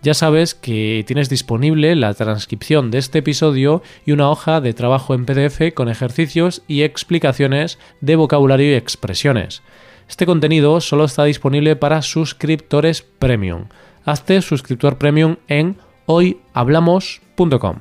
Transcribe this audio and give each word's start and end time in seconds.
Ya 0.00 0.14
sabes 0.14 0.54
que 0.54 1.02
tienes 1.08 1.28
disponible 1.28 1.96
la 1.96 2.14
transcripción 2.14 2.92
de 2.92 2.98
este 2.98 3.18
episodio 3.18 3.82
y 4.06 4.12
una 4.12 4.30
hoja 4.30 4.60
de 4.60 4.72
trabajo 4.72 5.12
en 5.12 5.26
PDF 5.26 5.74
con 5.74 5.88
ejercicios 5.88 6.62
y 6.68 6.82
explicaciones 6.82 7.80
de 8.00 8.14
vocabulario 8.14 8.70
y 8.70 8.74
expresiones. 8.74 9.62
Este 10.08 10.24
contenido 10.24 10.80
solo 10.80 11.04
está 11.04 11.24
disponible 11.24 11.74
para 11.74 12.02
suscriptores 12.02 13.02
premium. 13.02 13.64
Hazte 14.04 14.40
suscriptor 14.40 14.98
premium 14.98 15.36
en 15.48 15.76
hoyhablamos.com. 16.06 17.78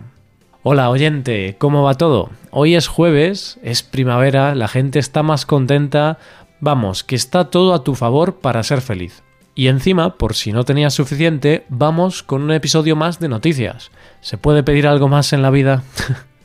Hola 0.63 0.89
oyente, 0.89 1.55
¿cómo 1.59 1.83
va 1.83 1.93
todo? 1.93 2.31
Hoy 2.49 2.75
es 2.75 2.87
jueves, 2.87 3.59
es 3.61 3.83
primavera, 3.83 4.55
la 4.55 4.67
gente 4.67 4.97
está 4.97 5.21
más 5.21 5.45
contenta, 5.45 6.17
vamos, 6.59 7.03
que 7.03 7.15
está 7.15 7.51
todo 7.51 7.75
a 7.75 7.83
tu 7.83 7.93
favor 7.93 8.39
para 8.39 8.63
ser 8.63 8.81
feliz. 8.81 9.23
Y 9.57 9.69
encima, 9.69 10.17
por 10.17 10.35
si 10.35 10.51
no 10.51 10.65
tenías 10.65 10.93
suficiente, 10.93 11.65
vamos 11.67 12.21
con 12.21 12.43
un 12.43 12.51
episodio 12.51 12.95
más 12.95 13.19
de 13.19 13.27
noticias. 13.27 13.89
¿Se 14.21 14.37
puede 14.37 14.61
pedir 14.61 14.85
algo 14.85 15.07
más 15.07 15.33
en 15.33 15.41
la 15.41 15.49
vida? 15.49 15.81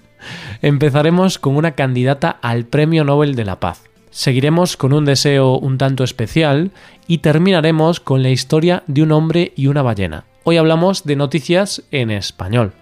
Empezaremos 0.62 1.38
con 1.38 1.56
una 1.56 1.72
candidata 1.72 2.30
al 2.40 2.64
Premio 2.64 3.04
Nobel 3.04 3.34
de 3.34 3.44
la 3.44 3.60
Paz. 3.60 3.82
Seguiremos 4.10 4.78
con 4.78 4.94
un 4.94 5.04
deseo 5.04 5.58
un 5.58 5.76
tanto 5.76 6.04
especial 6.04 6.70
y 7.06 7.18
terminaremos 7.18 8.00
con 8.00 8.22
la 8.22 8.30
historia 8.30 8.82
de 8.86 9.02
un 9.02 9.12
hombre 9.12 9.52
y 9.56 9.66
una 9.66 9.82
ballena. 9.82 10.24
Hoy 10.44 10.56
hablamos 10.56 11.04
de 11.04 11.16
noticias 11.16 11.82
en 11.90 12.10
español. 12.10 12.72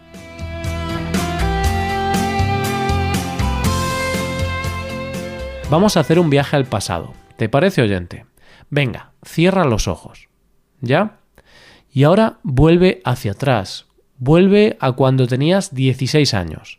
Vamos 5.68 5.96
a 5.96 6.00
hacer 6.00 6.20
un 6.20 6.30
viaje 6.30 6.54
al 6.54 6.66
pasado. 6.66 7.14
¿Te 7.36 7.48
parece 7.48 7.82
oyente? 7.82 8.29
Venga, 8.70 9.12
cierra 9.24 9.64
los 9.64 9.88
ojos. 9.88 10.28
¿Ya? 10.80 11.18
Y 11.92 12.04
ahora 12.04 12.38
vuelve 12.42 13.02
hacia 13.04 13.32
atrás. 13.32 13.86
Vuelve 14.18 14.76
a 14.80 14.92
cuando 14.92 15.26
tenías 15.26 15.74
16 15.74 16.34
años. 16.34 16.78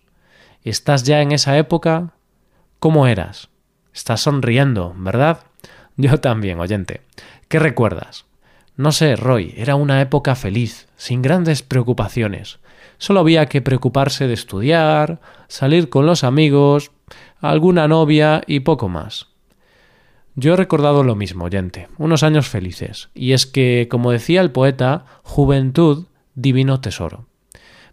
¿Estás 0.63 1.03
ya 1.03 1.21
en 1.21 1.31
esa 1.31 1.57
época? 1.57 2.13
¿Cómo 2.79 3.07
eras? 3.07 3.49
Estás 3.93 4.21
sonriendo, 4.21 4.93
¿verdad? 4.97 5.41
Yo 5.97 6.19
también, 6.19 6.59
oyente. 6.59 7.01
¿Qué 7.47 7.59
recuerdas? 7.59 8.25
No 8.77 8.91
sé, 8.91 9.15
Roy, 9.15 9.53
era 9.57 9.75
una 9.75 10.01
época 10.01 10.35
feliz, 10.35 10.87
sin 10.95 11.21
grandes 11.21 11.61
preocupaciones. 11.61 12.59
Solo 12.97 13.19
había 13.19 13.47
que 13.47 13.61
preocuparse 13.61 14.27
de 14.27 14.33
estudiar, 14.33 15.19
salir 15.47 15.89
con 15.89 16.05
los 16.05 16.23
amigos, 16.23 16.91
alguna 17.39 17.87
novia 17.87 18.41
y 18.47 18.61
poco 18.61 18.87
más. 18.87 19.30
Yo 20.35 20.53
he 20.53 20.57
recordado 20.57 21.03
lo 21.03 21.15
mismo, 21.15 21.45
oyente, 21.45 21.89
unos 21.97 22.23
años 22.23 22.47
felices, 22.47 23.09
y 23.13 23.33
es 23.33 23.45
que, 23.45 23.87
como 23.91 24.11
decía 24.11 24.39
el 24.39 24.51
poeta, 24.51 25.05
juventud, 25.23 26.05
divino 26.35 26.79
tesoro. 26.79 27.25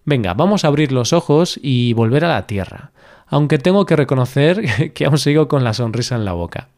Venga, 0.04 0.34
vamos 0.34 0.64
a 0.64 0.68
abrir 0.68 0.92
los 0.92 1.12
ojos 1.12 1.58
y 1.60 1.92
volver 1.94 2.24
a 2.24 2.28
la 2.28 2.46
tierra, 2.46 2.92
aunque 3.26 3.58
tengo 3.58 3.86
que 3.86 3.96
reconocer 3.96 4.92
que 4.94 5.04
aún 5.04 5.18
sigo 5.18 5.48
con 5.48 5.64
la 5.64 5.74
sonrisa 5.74 6.14
en 6.14 6.24
la 6.24 6.32
boca. 6.32 6.68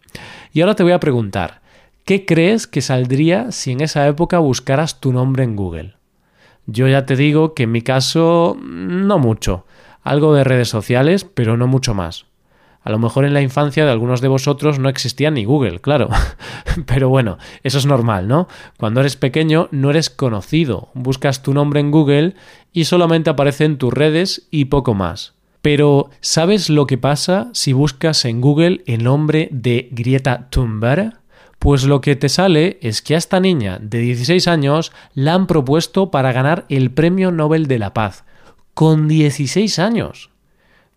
Y 0.52 0.62
ahora 0.62 0.75
te 0.75 0.83
voy 0.83 0.92
a 0.92 1.00
preguntar, 1.00 1.61
¿qué 2.06 2.24
crees 2.24 2.67
que 2.67 2.80
saldría 2.80 3.52
si 3.52 3.73
en 3.73 3.83
esa 3.83 4.06
época 4.08 4.39
buscaras 4.39 4.98
tu 4.98 5.12
nombre 5.12 5.45
en 5.45 5.56
Google? 5.56 5.95
Yo 6.67 6.89
ya 6.89 7.05
te 7.05 7.17
digo 7.17 7.52
que 7.55 7.64
en 7.64 7.73
mi 7.73 7.83
caso 7.83 8.56
no 8.61 9.18
mucho, 9.18 9.67
algo 10.02 10.35
de 10.35 10.45
redes 10.45 10.68
sociales, 10.68 11.24
pero 11.24 11.56
no 11.56 11.67
mucho 11.67 11.95
más. 11.95 12.27
A 12.83 12.91
lo 12.91 12.98
mejor 12.98 13.24
en 13.24 13.35
la 13.35 13.42
infancia 13.42 13.85
de 13.85 13.91
algunos 13.91 14.20
de 14.20 14.29
vosotros 14.29 14.79
no 14.79 14.89
existía 14.89 15.30
ni 15.30 15.45
Google, 15.45 15.80
claro. 15.80 16.08
Pero 16.86 17.08
bueno, 17.11 17.39
eso 17.63 17.79
es 17.79 17.86
normal, 17.86 18.27
¿no? 18.27 18.48
Cuando 18.79 19.01
eres 19.01 19.17
pequeño 19.17 19.68
no 19.70 19.91
eres 19.91 20.08
conocido, 20.08 20.89
buscas 20.95 21.42
tu 21.42 21.52
nombre 21.52 21.80
en 21.80 21.91
Google 21.91 22.35
y 22.73 22.85
solamente 22.85 23.30
aparece 23.30 23.64
en 23.64 23.77
tus 23.77 23.92
redes 23.92 24.48
y 24.51 24.67
poco 24.67 24.95
más. 24.95 25.35
Pero, 25.63 26.08
¿sabes 26.20 26.70
lo 26.70 26.86
que 26.86 26.96
pasa 26.96 27.51
si 27.52 27.74
buscas 27.74 28.24
en 28.24 28.41
Google 28.41 28.83
el 28.86 29.05
nombre 29.05 29.48
de 29.52 29.89
Grieta 29.92 30.48
Thunberg? 30.48 31.20
Pues 31.58 31.85
lo 31.85 32.01
que 32.01 32.17
te 32.17 32.30
sale 32.30 32.79
es 32.80 33.02
que 33.02 33.14
a 33.14 33.18
esta 33.18 33.39
niña 33.41 33.79
de 33.83 33.98
16 33.98 34.48
años 34.48 34.92
la 35.12 35.35
han 35.35 35.47
propuesto 35.47 36.11
para 36.11 36.33
ganar 36.33 36.64
el 36.70 36.91
Premio 36.91 37.30
Nobel 37.30 37.67
de 37.67 37.79
la 37.79 37.92
Paz. 37.92 38.24
Con 38.73 39.08
16 39.08 39.79
años. 39.79 40.30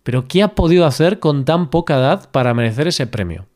Pero 0.04 0.28
¿qué 0.28 0.44
ha 0.44 0.54
podido 0.54 0.86
hacer 0.86 1.18
con 1.18 1.44
tan 1.44 1.70
poca 1.70 1.96
edad 1.96 2.30
para 2.30 2.54
merecer 2.54 2.86
ese 2.86 3.08
premio? 3.08 3.46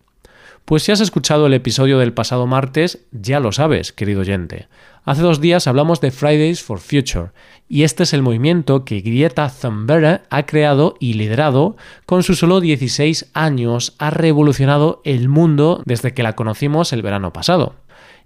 Pues 0.65 0.83
si 0.83 0.93
has 0.93 1.01
escuchado 1.01 1.47
el 1.47 1.55
episodio 1.55 1.99
del 1.99 2.13
pasado 2.13 2.47
martes, 2.47 3.07
ya 3.13 3.39
lo 3.41 3.53
sabes, 3.53 3.93
querido 3.93 4.21
oyente. 4.21 4.69
Hace 5.05 5.23
dos 5.23 5.41
días 5.41 5.67
hablamos 5.67 6.03
de 6.03 6.11
Fridays 6.11 6.63
for 6.63 6.79
Future, 6.81 7.31
y 7.69 7.85
este 7.85 8.03
es 8.03 8.13
el 8.13 8.21
movimiento 8.21 8.85
que 8.85 9.01
Grieta 9.01 9.51
Thunberg 9.51 10.23
ha 10.29 10.47
creado 10.47 10.95
y 11.01 11.15
liderado. 11.15 11.77
Con 12.05 12.23
sus 12.23 12.39
solo 12.39 12.61
16 12.61 13.31
años 13.33 13.95
ha 13.99 14.11
revolucionado 14.11 15.01
el 15.05 15.29
mundo 15.29 15.83
desde 15.87 16.13
que 16.13 16.23
la 16.23 16.35
conocimos 16.35 16.93
el 16.93 17.01
verano 17.03 17.33
pasado. 17.33 17.75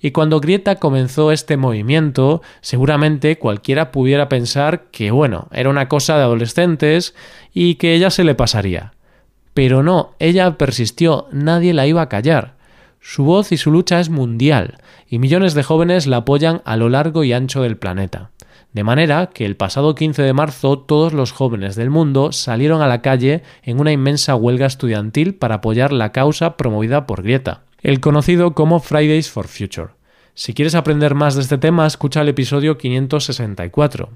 Y 0.04 0.10
cuando 0.10 0.40
Grieta 0.40 0.76
comenzó 0.76 1.30
este 1.30 1.56
movimiento, 1.56 2.42
seguramente 2.60 3.38
cualquiera 3.38 3.92
pudiera 3.92 4.28
pensar 4.28 4.86
que, 4.90 5.12
bueno, 5.12 5.46
era 5.52 5.70
una 5.70 5.88
cosa 5.88 6.16
de 6.16 6.24
adolescentes 6.24 7.14
y 7.54 7.76
que 7.76 7.94
ella 7.94 8.10
se 8.10 8.24
le 8.24 8.34
pasaría. 8.34 8.94
Pero 9.54 9.84
no, 9.84 10.10
ella 10.18 10.58
persistió, 10.58 11.28
nadie 11.30 11.72
la 11.72 11.86
iba 11.86 12.02
a 12.02 12.08
callar. 12.08 12.56
Su 13.00 13.22
voz 13.22 13.52
y 13.52 13.56
su 13.56 13.70
lucha 13.70 14.00
es 14.00 14.10
mundial, 14.10 14.78
y 15.06 15.20
millones 15.20 15.54
de 15.54 15.62
jóvenes 15.62 16.08
la 16.08 16.18
apoyan 16.18 16.62
a 16.64 16.76
lo 16.76 16.88
largo 16.88 17.22
y 17.22 17.32
ancho 17.32 17.62
del 17.62 17.76
planeta. 17.76 18.30
De 18.72 18.82
manera 18.82 19.30
que 19.32 19.44
el 19.44 19.54
pasado 19.54 19.94
15 19.94 20.22
de 20.22 20.32
marzo 20.32 20.80
todos 20.80 21.12
los 21.12 21.30
jóvenes 21.30 21.76
del 21.76 21.90
mundo 21.90 22.32
salieron 22.32 22.82
a 22.82 22.88
la 22.88 23.02
calle 23.02 23.42
en 23.62 23.78
una 23.78 23.92
inmensa 23.92 24.34
huelga 24.34 24.66
estudiantil 24.66 25.34
para 25.34 25.56
apoyar 25.56 25.92
la 25.92 26.10
causa 26.10 26.56
promovida 26.56 27.06
por 27.06 27.22
Grieta, 27.22 27.62
el 27.82 28.00
conocido 28.00 28.54
como 28.54 28.80
Fridays 28.80 29.30
for 29.30 29.48
Future. 29.48 29.90
Si 30.34 30.54
quieres 30.54 30.74
aprender 30.74 31.14
más 31.14 31.34
de 31.34 31.42
este 31.42 31.58
tema, 31.58 31.86
escucha 31.86 32.22
el 32.22 32.28
episodio 32.28 32.78
564. 32.78 34.08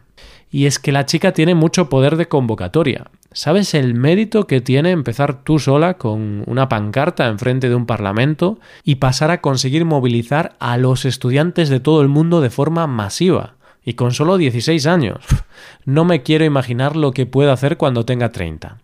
Y 0.51 0.65
es 0.65 0.79
que 0.79 0.93
la 0.93 1.05
chica 1.05 1.33
tiene 1.33 1.55
mucho 1.55 1.91
poder 1.91 2.17
de 2.17 2.27
convocatoria. 2.27 3.11
¿Sabes 3.33 3.75
el 3.75 3.95
mérito 3.95 4.47
que 4.47 4.63
tiene 4.63 4.93
empezar 4.93 5.43
tú 5.43 5.59
sola 5.59 5.95
con 5.95 6.43
una 6.47 6.71
pancarta 6.71 7.27
enfrente 7.27 7.69
de 7.69 7.75
un 7.75 7.85
parlamento 7.85 8.59
y 8.83 8.95
pasar 8.95 9.31
a 9.31 9.43
conseguir 9.43 9.85
movilizar 9.85 10.57
a 10.59 10.79
los 10.79 11.05
estudiantes 11.05 11.69
de 11.69 11.81
todo 11.81 12.01
el 12.01 12.09
mundo 12.09 12.41
de 12.41 12.51
forma 12.51 12.87
masiva? 12.87 13.57
Y 13.85 13.95
con 13.95 14.13
solo 14.13 14.39
16 14.39 14.87
años. 14.87 15.25
No 15.85 16.05
me 16.05 16.23
quiero 16.23 16.45
imaginar 16.45 16.97
lo 16.97 17.13
que 17.13 17.27
puede 17.27 17.51
hacer 17.51 17.77
cuando 17.77 18.05
tenga 18.05 18.31
30. 18.31 18.79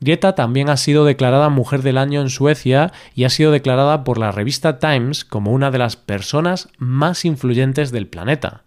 Greta 0.00 0.34
también 0.34 0.70
ha 0.70 0.78
sido 0.78 1.04
declarada 1.04 1.50
Mujer 1.50 1.82
del 1.82 1.98
Año 1.98 2.22
en 2.22 2.30
Suecia 2.30 2.90
y 3.14 3.24
ha 3.24 3.30
sido 3.30 3.52
declarada 3.52 4.02
por 4.02 4.16
la 4.16 4.32
revista 4.32 4.78
Times 4.78 5.26
como 5.26 5.52
una 5.52 5.70
de 5.70 5.76
las 5.78 5.96
personas 5.96 6.70
más 6.78 7.26
influyentes 7.26 7.92
del 7.92 8.06
planeta. 8.06 8.64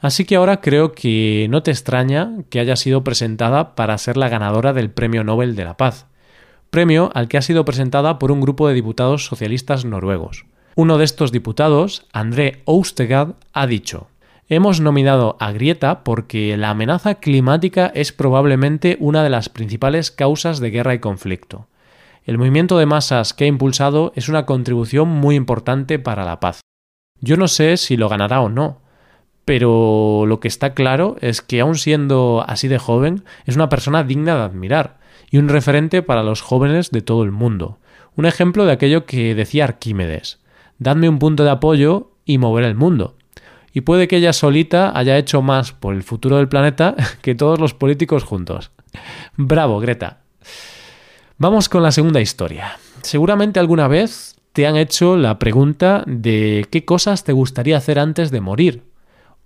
Así 0.00 0.24
que 0.24 0.36
ahora 0.36 0.60
creo 0.60 0.92
que 0.92 1.46
no 1.50 1.62
te 1.62 1.70
extraña 1.70 2.32
que 2.50 2.58
haya 2.58 2.74
sido 2.74 3.04
presentada 3.04 3.76
para 3.76 3.96
ser 3.96 4.16
la 4.16 4.28
ganadora 4.28 4.72
del 4.72 4.90
Premio 4.90 5.22
Nobel 5.22 5.54
de 5.54 5.64
la 5.64 5.76
Paz, 5.76 6.06
premio 6.70 7.10
al 7.14 7.28
que 7.28 7.38
ha 7.38 7.42
sido 7.42 7.64
presentada 7.64 8.18
por 8.18 8.32
un 8.32 8.40
grupo 8.40 8.66
de 8.66 8.74
diputados 8.74 9.24
socialistas 9.24 9.84
noruegos. 9.84 10.46
Uno 10.74 10.98
de 10.98 11.04
estos 11.04 11.32
diputados, 11.32 12.06
André 12.12 12.62
Oustegad, 12.66 13.36
ha 13.52 13.66
dicho 13.66 14.08
Hemos 14.48 14.80
nominado 14.80 15.36
a 15.40 15.50
Grieta 15.50 16.04
porque 16.04 16.56
la 16.56 16.70
amenaza 16.70 17.16
climática 17.16 17.90
es 17.92 18.12
probablemente 18.12 18.96
una 19.00 19.24
de 19.24 19.30
las 19.30 19.48
principales 19.48 20.12
causas 20.12 20.60
de 20.60 20.70
guerra 20.70 20.94
y 20.94 21.00
conflicto. 21.00 21.66
El 22.24 22.38
movimiento 22.38 22.78
de 22.78 22.86
masas 22.86 23.34
que 23.34 23.42
ha 23.42 23.48
impulsado 23.48 24.12
es 24.14 24.28
una 24.28 24.46
contribución 24.46 25.08
muy 25.08 25.34
importante 25.34 25.98
para 25.98 26.24
la 26.24 26.38
paz. 26.38 26.60
Yo 27.20 27.36
no 27.36 27.48
sé 27.48 27.76
si 27.76 27.96
lo 27.96 28.08
ganará 28.08 28.40
o 28.40 28.48
no, 28.48 28.82
pero 29.44 30.26
lo 30.26 30.38
que 30.38 30.46
está 30.46 30.74
claro 30.74 31.16
es 31.20 31.42
que 31.42 31.60
aun 31.60 31.74
siendo 31.74 32.44
así 32.46 32.68
de 32.68 32.78
joven, 32.78 33.24
es 33.46 33.56
una 33.56 33.68
persona 33.68 34.04
digna 34.04 34.36
de 34.36 34.42
admirar 34.42 34.98
y 35.28 35.38
un 35.38 35.48
referente 35.48 36.02
para 36.02 36.22
los 36.22 36.40
jóvenes 36.40 36.92
de 36.92 37.02
todo 37.02 37.24
el 37.24 37.32
mundo. 37.32 37.78
Un 38.14 38.26
ejemplo 38.26 38.64
de 38.64 38.72
aquello 38.72 39.06
que 39.06 39.34
decía 39.34 39.64
Arquímedes. 39.64 40.38
Dadme 40.78 41.08
un 41.08 41.18
punto 41.18 41.42
de 41.42 41.50
apoyo 41.50 42.12
y 42.24 42.38
mover 42.38 42.64
el 42.64 42.76
mundo. 42.76 43.16
Y 43.76 43.82
puede 43.82 44.08
que 44.08 44.16
ella 44.16 44.32
solita 44.32 44.98
haya 44.98 45.18
hecho 45.18 45.42
más 45.42 45.72
por 45.72 45.94
el 45.94 46.02
futuro 46.02 46.38
del 46.38 46.48
planeta 46.48 46.96
que 47.20 47.34
todos 47.34 47.60
los 47.60 47.74
políticos 47.74 48.24
juntos. 48.24 48.70
Bravo, 49.36 49.80
Greta. 49.80 50.20
Vamos 51.36 51.68
con 51.68 51.82
la 51.82 51.92
segunda 51.92 52.22
historia. 52.22 52.78
Seguramente 53.02 53.60
alguna 53.60 53.86
vez 53.86 54.36
te 54.54 54.66
han 54.66 54.78
hecho 54.78 55.18
la 55.18 55.38
pregunta 55.38 56.04
de 56.06 56.66
qué 56.70 56.86
cosas 56.86 57.24
te 57.24 57.34
gustaría 57.34 57.76
hacer 57.76 57.98
antes 57.98 58.30
de 58.30 58.40
morir. 58.40 58.82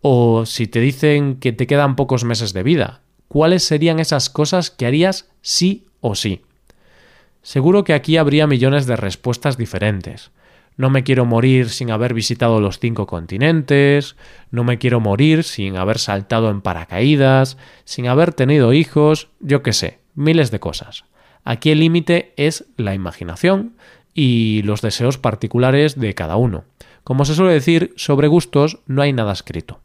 O 0.01 0.47
si 0.47 0.69
te 0.69 0.79
dicen 0.79 1.41
que 1.41 1.51
te 1.51 1.67
quedan 1.67 1.97
pocos 1.97 2.23
meses 2.23 2.53
de 2.53 2.63
vida, 2.63 3.01
¿cuáles 3.27 3.65
serían 3.65 3.99
esas 3.99 4.31
cosas 4.31 4.71
que 4.71 4.87
harías 4.87 5.29
sí 5.43 5.89
o 6.01 6.15
sí? 6.15 6.43
Seguro 7.43 7.83
que 7.83 7.95
aquí 7.95 8.17
habría 8.17 8.47
millones 8.47 8.87
de 8.87 8.95
respuestas 8.95 9.57
diferentes. 9.57 10.31
No 10.77 10.91
me 10.91 11.05
quiero 11.05 11.27
morir 11.27 11.69
sin 11.69 11.91
haber 11.91 12.15
visitado 12.15 12.61
los 12.61 12.79
cinco 12.79 13.07
continentes, 13.07 14.17
no 14.51 14.65
me 14.65 14.79
quiero 14.79 15.01
morir 15.01 15.45
sin 15.45 15.77
haber 15.77 15.99
saltado 15.99 16.51
en 16.51 16.63
paracaídas, 16.63 17.59
sin 17.85 18.07
haber 18.09 18.33
tenido 18.33 18.73
hijos, 18.73 19.29
yo 19.41 19.63
qué 19.63 19.73
sé, 19.73 19.99
miles 20.15 20.51
de 20.51 20.61
cosas. 20.61 21.05
Aquí 21.45 21.71
el 21.71 21.81
límite 21.81 22.33
es 22.37 22.67
la 22.77 22.95
imaginación 22.95 23.75
y 24.15 24.63
los 24.63 24.81
deseos 24.81 25.19
particulares 25.19 25.99
de 25.99 26.15
cada 26.15 26.37
uno. 26.37 26.65
Como 27.05 27.25
se 27.25 27.35
suele 27.35 27.53
decir, 27.53 27.93
sobre 27.97 28.29
gustos 28.29 28.79
no 28.87 29.03
hay 29.03 29.13
nada 29.13 29.33
escrito. 29.33 29.81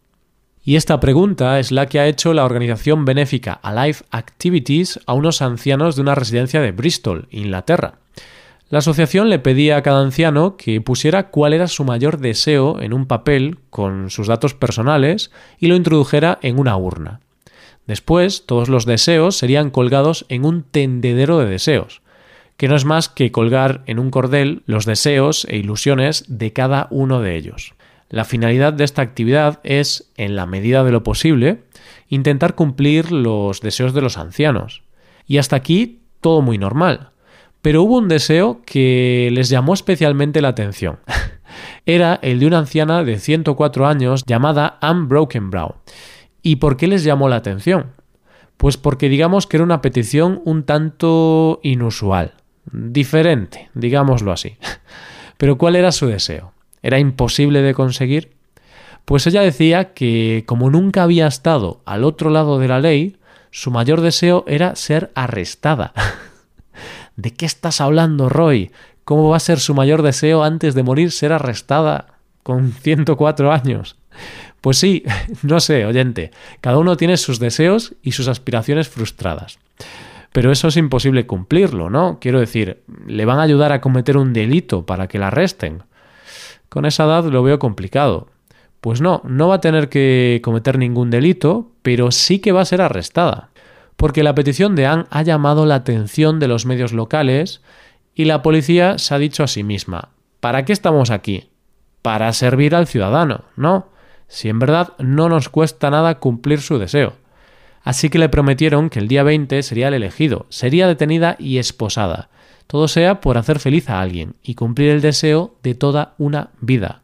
Y 0.63 0.77
esta 0.77 0.99
pregunta 0.99 1.59
es 1.59 1.71
la 1.71 1.85
que 1.85 1.99
ha 1.99 2.07
hecho 2.07 2.33
la 2.33 2.43
organización 2.43 3.05
benéfica 3.05 3.53
Alive 3.53 3.99
Activities 4.09 4.99
a 5.05 5.13
unos 5.13 5.43
ancianos 5.43 5.95
de 5.95 6.01
una 6.01 6.15
residencia 6.15 6.59
de 6.59 6.71
Bristol, 6.71 7.27
Inglaterra. 7.29 7.99
La 8.75 8.79
asociación 8.79 9.29
le 9.29 9.39
pedía 9.39 9.77
a 9.77 9.83
cada 9.83 10.01
anciano 10.01 10.57
que 10.57 10.81
pusiera 10.81 11.29
cuál 11.29 11.53
era 11.53 11.69
su 11.69 11.85
mayor 11.85 12.17
deseo 12.17 12.81
en 12.81 12.91
un 12.91 13.05
papel 13.05 13.59
con 13.69 14.09
sus 14.09 14.27
datos 14.27 14.53
personales 14.53 15.31
y 15.61 15.67
lo 15.67 15.77
introdujera 15.77 16.39
en 16.41 16.59
una 16.59 16.75
urna. 16.75 17.21
Después, 17.87 18.45
todos 18.45 18.67
los 18.67 18.85
deseos 18.85 19.37
serían 19.37 19.69
colgados 19.69 20.25
en 20.27 20.43
un 20.43 20.63
tendedero 20.63 21.39
de 21.39 21.45
deseos, 21.45 22.01
que 22.57 22.67
no 22.67 22.75
es 22.75 22.83
más 22.83 23.07
que 23.07 23.31
colgar 23.31 23.81
en 23.85 23.97
un 23.97 24.11
cordel 24.11 24.61
los 24.65 24.83
deseos 24.83 25.47
e 25.49 25.55
ilusiones 25.55 26.25
de 26.27 26.51
cada 26.51 26.89
uno 26.91 27.21
de 27.21 27.37
ellos. 27.37 27.75
La 28.09 28.25
finalidad 28.25 28.73
de 28.73 28.83
esta 28.83 29.01
actividad 29.01 29.61
es, 29.63 30.11
en 30.17 30.35
la 30.35 30.45
medida 30.45 30.83
de 30.83 30.91
lo 30.91 31.01
posible, 31.01 31.61
intentar 32.09 32.55
cumplir 32.55 33.13
los 33.13 33.61
deseos 33.61 33.93
de 33.93 34.01
los 34.01 34.17
ancianos. 34.17 34.83
Y 35.27 35.37
hasta 35.37 35.55
aquí 35.55 36.01
todo 36.19 36.41
muy 36.41 36.57
normal. 36.57 37.11
Pero 37.65 37.81
hubo 37.81 37.97
un 37.97 38.07
deseo 38.07 38.61
que 38.63 39.29
les 39.31 39.49
llamó 39.49 39.73
especialmente 39.73 40.39
la 40.39 40.49
atención. 40.49 40.99
Era 41.87 42.19
el 42.21 42.39
de 42.39 42.45
una 42.45 42.59
anciana 42.59 43.03
de 43.03 43.17
104 43.17 43.87
años 43.87 44.23
llamada 44.23 44.77
Anne 44.81 45.07
Brokenbrow 45.07 45.73
¿Y 46.43 46.57
por 46.57 46.77
qué 46.77 46.87
les 46.87 47.03
llamó 47.03 47.27
la 47.27 47.37
atención? 47.37 47.93
Pues 48.57 48.77
porque 48.77 49.09
digamos 49.09 49.47
que 49.47 49.57
era 49.57 49.63
una 49.63 49.81
petición 49.81 50.43
un 50.45 50.61
tanto 50.61 51.59
inusual, 51.63 52.35
diferente, 52.71 53.71
digámoslo 53.73 54.31
así. 54.31 54.57
Pero 55.37 55.57
¿cuál 55.57 55.75
era 55.75 55.91
su 55.91 56.05
deseo? 56.05 56.53
¿Era 56.83 56.99
imposible 56.99 57.63
de 57.63 57.73
conseguir? 57.73 58.33
Pues 59.05 59.25
ella 59.25 59.41
decía 59.41 59.95
que 59.95 60.43
como 60.45 60.69
nunca 60.69 61.01
había 61.01 61.25
estado 61.25 61.81
al 61.85 62.03
otro 62.03 62.29
lado 62.29 62.59
de 62.59 62.67
la 62.67 62.79
ley, 62.79 63.17
su 63.49 63.71
mayor 63.71 64.01
deseo 64.01 64.43
era 64.47 64.75
ser 64.75 65.11
arrestada. 65.15 65.93
¿De 67.15 67.31
qué 67.31 67.45
estás 67.45 67.81
hablando, 67.81 68.29
Roy? 68.29 68.71
¿Cómo 69.03 69.29
va 69.29 69.37
a 69.37 69.41
ser 69.41 69.59
su 69.59 69.73
mayor 69.73 70.01
deseo 70.01 70.43
antes 70.43 70.75
de 70.75 70.83
morir 70.83 71.11
ser 71.11 71.31
arrestada 71.31 72.17
con 72.43 72.71
104 72.71 73.51
años? 73.51 73.97
Pues 74.61 74.77
sí, 74.77 75.03
no 75.43 75.59
sé, 75.59 75.85
oyente, 75.85 76.31
cada 76.61 76.77
uno 76.77 76.97
tiene 76.97 77.17
sus 77.17 77.39
deseos 77.39 77.93
y 78.01 78.11
sus 78.13 78.27
aspiraciones 78.27 78.89
frustradas. 78.89 79.59
Pero 80.31 80.51
eso 80.51 80.67
es 80.67 80.75
imposible 80.75 81.25
cumplirlo, 81.25 81.89
¿no? 81.89 82.17
Quiero 82.19 82.41
decir, 82.41 82.83
¿le 83.07 83.23
van 83.23 83.39
a 83.39 83.43
ayudar 83.43 83.71
a 83.71 83.79
cometer 83.79 84.17
un 84.17 84.33
delito 84.33 84.85
para 84.85 85.07
que 85.07 85.17
la 85.17 85.27
arresten? 85.27 85.83
Con 86.67 86.85
esa 86.85 87.05
edad 87.05 87.23
lo 87.25 87.41
veo 87.41 87.57
complicado. 87.57 88.27
Pues 88.81 88.99
no, 88.99 89.21
no 89.23 89.47
va 89.47 89.55
a 89.55 89.61
tener 89.61 89.87
que 89.87 90.41
cometer 90.43 90.77
ningún 90.77 91.09
delito, 91.09 91.71
pero 91.81 92.11
sí 92.11 92.39
que 92.39 92.51
va 92.51 92.61
a 92.61 92.65
ser 92.65 92.81
arrestada. 92.81 93.49
Porque 93.97 94.23
la 94.23 94.35
petición 94.35 94.75
de 94.75 94.85
Anne 94.85 95.05
ha 95.09 95.21
llamado 95.21 95.65
la 95.65 95.75
atención 95.75 96.39
de 96.39 96.47
los 96.47 96.65
medios 96.65 96.93
locales 96.93 97.61
y 98.13 98.25
la 98.25 98.41
policía 98.41 98.97
se 98.97 99.13
ha 99.15 99.19
dicho 99.19 99.43
a 99.43 99.47
sí 99.47 99.63
misma, 99.63 100.09
¿para 100.39 100.65
qué 100.65 100.73
estamos 100.73 101.11
aquí? 101.11 101.49
Para 102.01 102.31
servir 102.33 102.75
al 102.75 102.87
ciudadano, 102.87 103.45
¿no? 103.55 103.95
si 104.27 104.49
en 104.49 104.59
verdad 104.59 104.93
no 104.97 105.29
nos 105.29 105.49
cuesta 105.49 105.89
nada 105.89 106.19
cumplir 106.19 106.61
su 106.61 106.77
deseo. 106.77 107.13
Así 107.83 108.09
que 108.09 108.19
le 108.19 108.29
prometieron 108.29 108.89
que 108.89 108.99
el 108.99 109.07
día 109.07 109.23
20 109.23 109.61
sería 109.61 109.89
el 109.89 109.93
elegido, 109.93 110.47
sería 110.49 110.87
detenida 110.87 111.35
y 111.37 111.59
esposada. 111.59 112.29
Todo 112.67 112.87
sea 112.87 113.21
por 113.21 113.37
hacer 113.37 113.59
feliz 113.59 113.89
a 113.89 114.01
alguien 114.01 114.35
y 114.41 114.55
cumplir 114.55 114.89
el 114.89 115.01
deseo 115.01 115.55
de 115.61 115.75
toda 115.75 116.15
una 116.17 116.49
vida. 116.61 117.03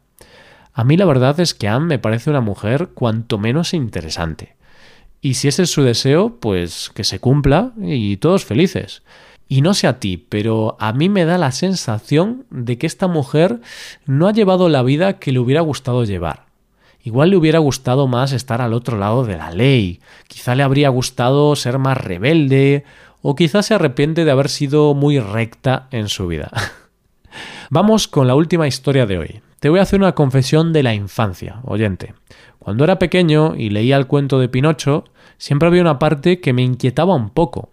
A 0.74 0.82
mí 0.82 0.96
la 0.96 1.04
verdad 1.04 1.38
es 1.38 1.54
que 1.54 1.68
Anne 1.68 1.86
me 1.86 1.98
parece 1.98 2.30
una 2.30 2.40
mujer 2.40 2.88
cuanto 2.94 3.38
menos 3.38 3.74
interesante. 3.74 4.56
Y 5.24 5.34
si 5.34 5.46
ese 5.46 5.62
es 5.62 5.70
su 5.70 5.82
deseo, 5.82 6.36
pues 6.40 6.90
que 6.94 7.04
se 7.04 7.20
cumpla 7.20 7.72
y 7.80 8.16
todos 8.16 8.44
felices. 8.44 9.02
Y 9.48 9.60
no 9.60 9.72
sé 9.72 9.86
a 9.86 10.00
ti, 10.00 10.16
pero 10.16 10.76
a 10.80 10.92
mí 10.92 11.08
me 11.08 11.24
da 11.24 11.38
la 11.38 11.52
sensación 11.52 12.44
de 12.50 12.76
que 12.76 12.88
esta 12.88 13.06
mujer 13.06 13.60
no 14.04 14.26
ha 14.26 14.32
llevado 14.32 14.68
la 14.68 14.82
vida 14.82 15.20
que 15.20 15.30
le 15.30 15.38
hubiera 15.38 15.60
gustado 15.60 16.04
llevar. 16.04 16.46
Igual 17.04 17.30
le 17.30 17.36
hubiera 17.36 17.60
gustado 17.60 18.08
más 18.08 18.32
estar 18.32 18.60
al 18.60 18.74
otro 18.74 18.98
lado 18.98 19.24
de 19.24 19.36
la 19.36 19.52
ley, 19.52 20.00
quizá 20.26 20.54
le 20.56 20.64
habría 20.64 20.88
gustado 20.88 21.54
ser 21.54 21.78
más 21.78 21.98
rebelde, 21.98 22.84
o 23.20 23.36
quizá 23.36 23.62
se 23.62 23.74
arrepiente 23.74 24.24
de 24.24 24.30
haber 24.30 24.48
sido 24.48 24.94
muy 24.94 25.20
recta 25.20 25.86
en 25.92 26.08
su 26.08 26.26
vida. 26.26 26.50
Vamos 27.70 28.08
con 28.08 28.26
la 28.26 28.34
última 28.34 28.66
historia 28.66 29.06
de 29.06 29.18
hoy. 29.18 29.40
Te 29.60 29.68
voy 29.68 29.78
a 29.78 29.82
hacer 29.82 30.00
una 30.00 30.16
confesión 30.16 30.72
de 30.72 30.82
la 30.82 30.94
infancia, 30.94 31.60
oyente. 31.62 32.14
Cuando 32.58 32.84
era 32.84 32.98
pequeño 32.98 33.54
y 33.56 33.70
leía 33.70 33.96
el 33.96 34.06
cuento 34.06 34.38
de 34.38 34.48
Pinocho, 34.48 35.04
siempre 35.42 35.66
había 35.66 35.82
una 35.82 35.98
parte 35.98 36.38
que 36.38 36.52
me 36.52 36.62
inquietaba 36.62 37.16
un 37.16 37.28
poco. 37.28 37.70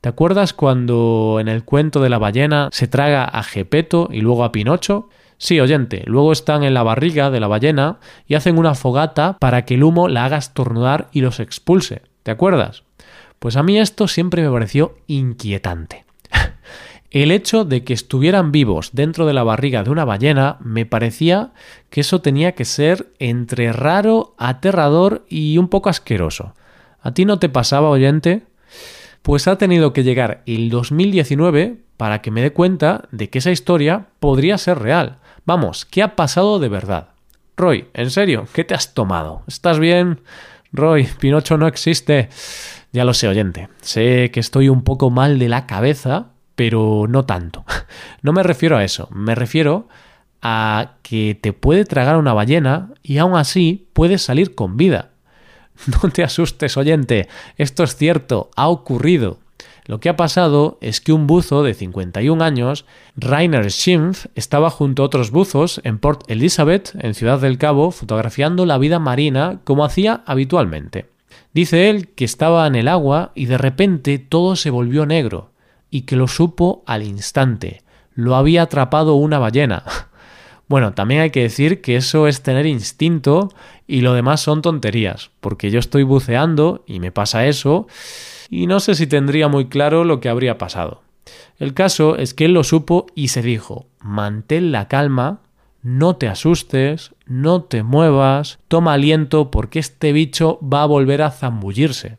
¿Te 0.00 0.08
acuerdas 0.08 0.54
cuando 0.54 1.36
en 1.40 1.48
el 1.48 1.62
cuento 1.62 2.00
de 2.00 2.08
la 2.08 2.16
ballena 2.16 2.70
se 2.72 2.88
traga 2.88 3.24
a 3.24 3.42
Gepeto 3.42 4.08
y 4.10 4.22
luego 4.22 4.44
a 4.44 4.50
Pinocho? 4.50 5.10
Sí, 5.36 5.60
oyente, 5.60 6.04
luego 6.06 6.32
están 6.32 6.64
en 6.64 6.72
la 6.72 6.82
barriga 6.82 7.30
de 7.30 7.38
la 7.38 7.48
ballena 7.48 7.98
y 8.26 8.34
hacen 8.34 8.56
una 8.56 8.74
fogata 8.74 9.36
para 9.38 9.66
que 9.66 9.74
el 9.74 9.84
humo 9.84 10.08
la 10.08 10.24
haga 10.24 10.38
estornudar 10.38 11.10
y 11.12 11.20
los 11.20 11.38
expulse. 11.38 12.00
¿Te 12.22 12.30
acuerdas? 12.30 12.84
Pues 13.38 13.56
a 13.56 13.62
mí 13.62 13.78
esto 13.78 14.08
siempre 14.08 14.42
me 14.42 14.50
pareció 14.50 14.96
inquietante. 15.06 16.06
El 17.10 17.30
hecho 17.30 17.66
de 17.66 17.84
que 17.84 17.92
estuvieran 17.92 18.52
vivos 18.52 18.92
dentro 18.94 19.26
de 19.26 19.34
la 19.34 19.44
barriga 19.44 19.84
de 19.84 19.90
una 19.90 20.06
ballena 20.06 20.56
me 20.60 20.86
parecía 20.86 21.52
que 21.90 22.00
eso 22.00 22.22
tenía 22.22 22.52
que 22.52 22.64
ser 22.64 23.12
entre 23.18 23.70
raro, 23.70 24.34
aterrador 24.38 25.26
y 25.28 25.58
un 25.58 25.68
poco 25.68 25.90
asqueroso. 25.90 26.54
¿A 27.02 27.12
ti 27.12 27.24
no 27.24 27.38
te 27.38 27.48
pasaba, 27.48 27.90
oyente? 27.90 28.42
Pues 29.22 29.46
ha 29.48 29.58
tenido 29.58 29.92
que 29.92 30.04
llegar 30.04 30.42
el 30.46 30.70
2019 30.70 31.76
para 31.96 32.22
que 32.22 32.30
me 32.30 32.42
dé 32.42 32.52
cuenta 32.52 33.08
de 33.12 33.28
que 33.28 33.38
esa 33.38 33.50
historia 33.50 34.06
podría 34.20 34.58
ser 34.58 34.78
real. 34.78 35.18
Vamos, 35.44 35.84
¿qué 35.84 36.02
ha 36.02 36.16
pasado 36.16 36.58
de 36.58 36.68
verdad? 36.68 37.08
Roy, 37.56 37.88
¿en 37.94 38.10
serio? 38.10 38.46
¿Qué 38.52 38.64
te 38.64 38.74
has 38.74 38.94
tomado? 38.94 39.42
¿Estás 39.46 39.78
bien? 39.78 40.20
Roy, 40.72 41.06
Pinocho 41.18 41.58
no 41.58 41.66
existe. 41.66 42.28
Ya 42.92 43.04
lo 43.04 43.14
sé, 43.14 43.28
oyente. 43.28 43.68
Sé 43.80 44.30
que 44.32 44.40
estoy 44.40 44.68
un 44.68 44.82
poco 44.82 45.10
mal 45.10 45.38
de 45.38 45.48
la 45.48 45.66
cabeza, 45.66 46.28
pero 46.54 47.06
no 47.08 47.24
tanto. 47.24 47.64
No 48.22 48.32
me 48.32 48.44
refiero 48.44 48.76
a 48.76 48.84
eso. 48.84 49.08
Me 49.10 49.34
refiero 49.34 49.88
a 50.42 50.94
que 51.02 51.38
te 51.40 51.52
puede 51.52 51.84
tragar 51.84 52.16
una 52.16 52.34
ballena 52.34 52.90
y 53.02 53.18
aún 53.18 53.36
así 53.36 53.88
puedes 53.92 54.22
salir 54.22 54.54
con 54.54 54.76
vida. 54.76 55.11
No 56.02 56.10
te 56.10 56.22
asustes, 56.22 56.76
oyente. 56.76 57.28
Esto 57.56 57.82
es 57.82 57.96
cierto. 57.96 58.50
Ha 58.56 58.68
ocurrido. 58.68 59.38
Lo 59.86 59.98
que 59.98 60.08
ha 60.08 60.16
pasado 60.16 60.78
es 60.80 61.00
que 61.00 61.12
un 61.12 61.26
buzo 61.26 61.64
de 61.64 61.74
51 61.74 62.44
años, 62.44 62.84
Rainer 63.16 63.70
Schimpf, 63.70 64.26
estaba 64.36 64.70
junto 64.70 65.02
a 65.02 65.06
otros 65.06 65.32
buzos 65.32 65.80
en 65.82 65.98
Port 65.98 66.22
Elizabeth, 66.28 66.92
en 67.00 67.14
Ciudad 67.14 67.40
del 67.40 67.58
Cabo, 67.58 67.90
fotografiando 67.90 68.64
la 68.64 68.78
vida 68.78 69.00
marina 69.00 69.60
como 69.64 69.84
hacía 69.84 70.22
habitualmente. 70.24 71.06
Dice 71.52 71.90
él 71.90 72.08
que 72.10 72.24
estaba 72.24 72.66
en 72.66 72.76
el 72.76 72.86
agua 72.86 73.32
y 73.34 73.46
de 73.46 73.58
repente 73.58 74.18
todo 74.18 74.54
se 74.54 74.70
volvió 74.70 75.04
negro, 75.04 75.50
y 75.90 76.02
que 76.02 76.14
lo 76.14 76.28
supo 76.28 76.84
al 76.86 77.02
instante. 77.02 77.82
Lo 78.14 78.36
había 78.36 78.62
atrapado 78.62 79.14
una 79.14 79.38
ballena. 79.38 79.82
Bueno, 80.68 80.94
también 80.94 81.20
hay 81.20 81.30
que 81.30 81.42
decir 81.42 81.80
que 81.80 81.96
eso 81.96 82.28
es 82.28 82.42
tener 82.42 82.66
instinto 82.66 83.52
y 83.86 84.00
lo 84.00 84.14
demás 84.14 84.40
son 84.40 84.62
tonterías, 84.62 85.30
porque 85.40 85.70
yo 85.70 85.78
estoy 85.78 86.02
buceando 86.02 86.82
y 86.86 87.00
me 87.00 87.12
pasa 87.12 87.46
eso 87.46 87.86
y 88.48 88.66
no 88.66 88.80
sé 88.80 88.94
si 88.94 89.06
tendría 89.06 89.48
muy 89.48 89.66
claro 89.66 90.04
lo 90.04 90.20
que 90.20 90.28
habría 90.28 90.58
pasado. 90.58 91.02
El 91.58 91.74
caso 91.74 92.16
es 92.16 92.34
que 92.34 92.46
él 92.46 92.54
lo 92.54 92.64
supo 92.64 93.06
y 93.14 93.28
se 93.28 93.42
dijo, 93.42 93.86
mantén 94.00 94.72
la 94.72 94.88
calma, 94.88 95.40
no 95.82 96.16
te 96.16 96.28
asustes, 96.28 97.14
no 97.26 97.62
te 97.62 97.82
muevas, 97.82 98.58
toma 98.68 98.94
aliento 98.94 99.50
porque 99.50 99.78
este 99.78 100.12
bicho 100.12 100.58
va 100.62 100.82
a 100.82 100.86
volver 100.86 101.22
a 101.22 101.30
zambullirse. 101.30 102.18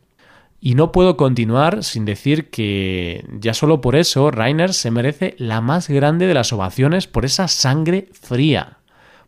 Y 0.66 0.76
no 0.76 0.92
puedo 0.92 1.18
continuar 1.18 1.84
sin 1.84 2.06
decir 2.06 2.48
que 2.48 3.22
ya 3.38 3.52
solo 3.52 3.82
por 3.82 3.96
eso 3.96 4.30
Rainer 4.30 4.72
se 4.72 4.90
merece 4.90 5.34
la 5.36 5.60
más 5.60 5.90
grande 5.90 6.26
de 6.26 6.32
las 6.32 6.54
ovaciones 6.54 7.06
por 7.06 7.26
esa 7.26 7.48
sangre 7.48 8.08
fría. 8.18 8.78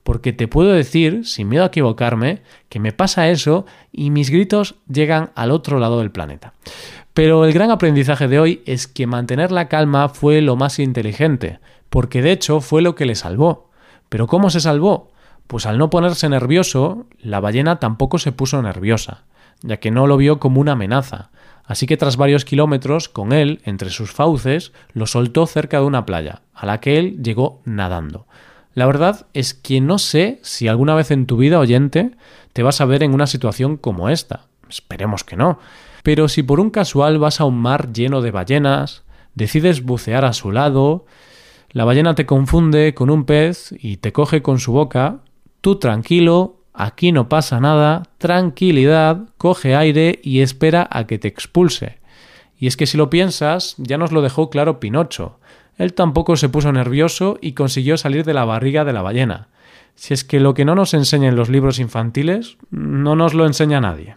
Porque 0.02 0.32
te 0.32 0.48
puedo 0.48 0.72
decir, 0.72 1.26
sin 1.26 1.50
miedo 1.50 1.64
a 1.64 1.66
equivocarme, 1.66 2.40
que 2.70 2.80
me 2.80 2.92
pasa 2.92 3.28
eso 3.28 3.66
y 3.92 4.08
mis 4.08 4.30
gritos 4.30 4.76
llegan 4.90 5.30
al 5.34 5.50
otro 5.50 5.78
lado 5.78 5.98
del 5.98 6.10
planeta. 6.10 6.54
Pero 7.12 7.44
el 7.44 7.52
gran 7.52 7.70
aprendizaje 7.70 8.28
de 8.28 8.40
hoy 8.40 8.62
es 8.64 8.86
que 8.86 9.06
mantener 9.06 9.52
la 9.52 9.68
calma 9.68 10.08
fue 10.08 10.40
lo 10.40 10.56
más 10.56 10.78
inteligente, 10.78 11.60
porque 11.90 12.22
de 12.22 12.32
hecho 12.32 12.62
fue 12.62 12.80
lo 12.80 12.94
que 12.94 13.04
le 13.04 13.14
salvó. 13.14 13.68
¿Pero 14.08 14.26
cómo 14.26 14.48
se 14.48 14.60
salvó? 14.60 15.10
Pues 15.48 15.66
al 15.66 15.76
no 15.76 15.90
ponerse 15.90 16.30
nervioso, 16.30 17.04
la 17.20 17.40
ballena 17.40 17.78
tampoco 17.78 18.18
se 18.18 18.32
puso 18.32 18.62
nerviosa 18.62 19.24
ya 19.62 19.78
que 19.78 19.90
no 19.90 20.06
lo 20.06 20.16
vio 20.16 20.38
como 20.38 20.60
una 20.60 20.72
amenaza. 20.72 21.30
Así 21.64 21.86
que 21.86 21.96
tras 21.96 22.16
varios 22.16 22.44
kilómetros, 22.44 23.08
con 23.08 23.32
él, 23.32 23.60
entre 23.64 23.90
sus 23.90 24.12
fauces, 24.12 24.72
lo 24.92 25.06
soltó 25.06 25.46
cerca 25.46 25.80
de 25.80 25.86
una 25.86 26.06
playa, 26.06 26.42
a 26.54 26.66
la 26.66 26.80
que 26.80 26.98
él 26.98 27.22
llegó 27.22 27.60
nadando. 27.64 28.26
La 28.74 28.86
verdad 28.86 29.26
es 29.32 29.54
que 29.54 29.80
no 29.80 29.98
sé 29.98 30.38
si 30.42 30.68
alguna 30.68 30.94
vez 30.94 31.10
en 31.10 31.26
tu 31.26 31.38
vida 31.38 31.58
oyente 31.58 32.12
te 32.52 32.62
vas 32.62 32.80
a 32.80 32.84
ver 32.84 33.02
en 33.02 33.14
una 33.14 33.26
situación 33.26 33.78
como 33.78 34.08
esta. 34.10 34.46
Esperemos 34.68 35.24
que 35.24 35.36
no. 35.36 35.58
Pero 36.02 36.28
si 36.28 36.42
por 36.42 36.60
un 36.60 36.70
casual 36.70 37.18
vas 37.18 37.40
a 37.40 37.46
un 37.46 37.58
mar 37.58 37.92
lleno 37.92 38.20
de 38.20 38.30
ballenas, 38.30 39.02
decides 39.34 39.82
bucear 39.82 40.24
a 40.24 40.32
su 40.32 40.52
lado, 40.52 41.06
la 41.70 41.84
ballena 41.84 42.14
te 42.14 42.26
confunde 42.26 42.94
con 42.94 43.10
un 43.10 43.24
pez 43.24 43.74
y 43.78 43.96
te 43.96 44.12
coge 44.12 44.40
con 44.42 44.60
su 44.60 44.72
boca, 44.72 45.18
tú 45.60 45.78
tranquilo 45.78 46.60
Aquí 46.78 47.10
no 47.10 47.30
pasa 47.30 47.58
nada, 47.58 48.02
tranquilidad, 48.18 49.30
coge 49.38 49.74
aire 49.74 50.20
y 50.22 50.40
espera 50.40 50.86
a 50.90 51.06
que 51.06 51.18
te 51.18 51.26
expulse. 51.26 51.98
Y 52.58 52.66
es 52.66 52.76
que 52.76 52.84
si 52.84 52.98
lo 52.98 53.08
piensas, 53.08 53.74
ya 53.78 53.96
nos 53.96 54.12
lo 54.12 54.20
dejó 54.20 54.50
claro 54.50 54.78
Pinocho. 54.78 55.38
Él 55.78 55.94
tampoco 55.94 56.36
se 56.36 56.50
puso 56.50 56.70
nervioso 56.72 57.38
y 57.40 57.52
consiguió 57.52 57.96
salir 57.96 58.24
de 58.24 58.34
la 58.34 58.44
barriga 58.44 58.84
de 58.84 58.92
la 58.92 59.00
ballena. 59.00 59.48
Si 59.94 60.12
es 60.12 60.22
que 60.22 60.38
lo 60.38 60.52
que 60.52 60.66
no 60.66 60.74
nos 60.74 60.92
enseñan 60.92 61.34
los 61.34 61.48
libros 61.48 61.78
infantiles, 61.78 62.58
no 62.70 63.16
nos 63.16 63.32
lo 63.32 63.46
enseña 63.46 63.80
nadie. 63.80 64.16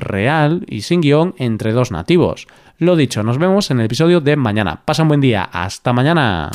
real 0.00 0.64
y 0.68 0.82
sin 0.82 1.00
guion 1.00 1.34
entre 1.38 1.72
dos 1.72 1.90
nativos. 1.90 2.46
Lo 2.78 2.96
dicho, 2.96 3.22
nos 3.22 3.38
vemos 3.38 3.70
en 3.70 3.80
el 3.80 3.86
episodio 3.86 4.20
de 4.20 4.36
mañana. 4.36 4.80
Pasa 4.84 5.02
un 5.02 5.08
buen 5.08 5.20
día. 5.20 5.44
Hasta 5.52 5.92
mañana. 5.92 6.50